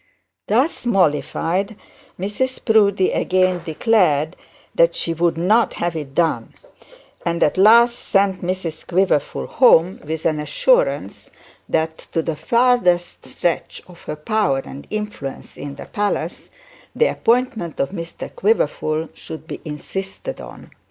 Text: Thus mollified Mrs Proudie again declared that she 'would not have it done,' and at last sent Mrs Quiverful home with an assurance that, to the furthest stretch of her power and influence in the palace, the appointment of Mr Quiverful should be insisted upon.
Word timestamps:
Thus 0.47 0.87
mollified 0.87 1.75
Mrs 2.19 2.65
Proudie 2.65 3.11
again 3.11 3.61
declared 3.63 4.35
that 4.73 4.95
she 4.95 5.13
'would 5.13 5.37
not 5.37 5.75
have 5.75 5.95
it 5.95 6.15
done,' 6.15 6.55
and 7.23 7.43
at 7.43 7.55
last 7.55 7.99
sent 7.99 8.41
Mrs 8.43 8.87
Quiverful 8.87 9.45
home 9.45 9.99
with 10.03 10.25
an 10.25 10.39
assurance 10.39 11.29
that, 11.69 11.99
to 12.13 12.23
the 12.23 12.35
furthest 12.35 13.27
stretch 13.27 13.83
of 13.87 14.01
her 14.05 14.15
power 14.15 14.63
and 14.65 14.87
influence 14.89 15.55
in 15.55 15.75
the 15.75 15.85
palace, 15.85 16.49
the 16.95 17.05
appointment 17.05 17.79
of 17.79 17.91
Mr 17.91 18.35
Quiverful 18.35 19.09
should 19.13 19.45
be 19.45 19.61
insisted 19.65 20.39
upon. 20.39 20.71